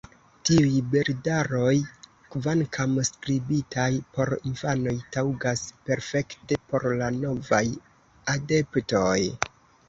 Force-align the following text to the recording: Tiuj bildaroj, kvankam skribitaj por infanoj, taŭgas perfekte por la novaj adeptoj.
Tiuj 0.49 0.69
bildaroj, 0.93 1.73
kvankam 2.35 2.95
skribitaj 3.09 3.85
por 4.15 4.31
infanoj, 4.53 4.95
taŭgas 5.17 5.67
perfekte 5.91 6.59
por 6.73 6.89
la 7.03 7.11
novaj 7.19 7.63
adeptoj. 8.37 9.15